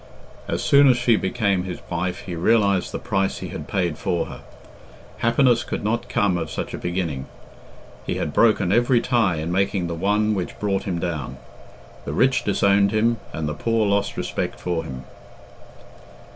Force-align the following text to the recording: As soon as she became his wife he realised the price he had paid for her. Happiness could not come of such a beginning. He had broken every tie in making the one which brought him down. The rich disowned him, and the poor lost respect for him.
As 0.47 0.63
soon 0.63 0.87
as 0.87 0.97
she 0.97 1.15
became 1.15 1.61
his 1.63 1.79
wife 1.91 2.21
he 2.21 2.33
realised 2.35 2.91
the 2.91 2.97
price 2.97 3.37
he 3.37 3.49
had 3.49 3.67
paid 3.67 3.99
for 3.99 4.25
her. 4.25 4.41
Happiness 5.19 5.63
could 5.63 5.83
not 5.83 6.09
come 6.09 6.39
of 6.39 6.49
such 6.49 6.73
a 6.73 6.79
beginning. 6.79 7.27
He 8.03 8.15
had 8.15 8.33
broken 8.33 8.71
every 8.71 8.99
tie 8.99 9.35
in 9.35 9.51
making 9.51 9.85
the 9.85 9.93
one 9.93 10.33
which 10.33 10.57
brought 10.59 10.85
him 10.85 10.97
down. 10.97 11.37
The 12.05 12.13
rich 12.13 12.43
disowned 12.43 12.89
him, 12.89 13.17
and 13.31 13.47
the 13.47 13.53
poor 13.53 13.85
lost 13.85 14.17
respect 14.17 14.59
for 14.59 14.83
him. 14.83 15.03